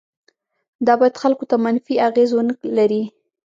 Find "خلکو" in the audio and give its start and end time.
1.21-1.43